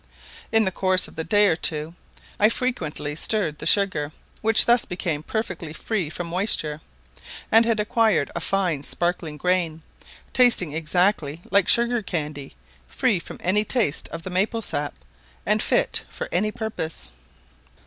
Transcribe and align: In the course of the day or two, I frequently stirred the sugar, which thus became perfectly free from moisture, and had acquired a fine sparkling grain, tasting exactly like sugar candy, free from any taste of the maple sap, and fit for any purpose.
In 0.51 0.65
the 0.65 0.71
course 0.71 1.07
of 1.07 1.15
the 1.15 1.23
day 1.23 1.47
or 1.47 1.55
two, 1.55 1.93
I 2.39 2.49
frequently 2.49 3.15
stirred 3.15 3.59
the 3.59 3.67
sugar, 3.67 4.11
which 4.41 4.65
thus 4.65 4.83
became 4.83 5.21
perfectly 5.21 5.73
free 5.73 6.09
from 6.09 6.25
moisture, 6.25 6.81
and 7.51 7.65
had 7.67 7.79
acquired 7.79 8.31
a 8.35 8.39
fine 8.39 8.81
sparkling 8.81 9.37
grain, 9.37 9.83
tasting 10.33 10.73
exactly 10.73 11.43
like 11.51 11.67
sugar 11.67 12.01
candy, 12.01 12.55
free 12.87 13.19
from 13.19 13.37
any 13.41 13.63
taste 13.63 14.07
of 14.07 14.23
the 14.23 14.31
maple 14.31 14.63
sap, 14.63 14.95
and 15.45 15.61
fit 15.61 16.03
for 16.09 16.27
any 16.31 16.51
purpose. 16.51 17.11